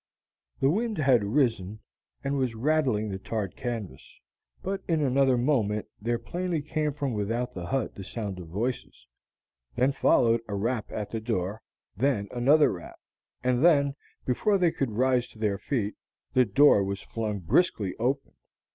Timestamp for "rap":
10.55-10.91, 12.71-12.99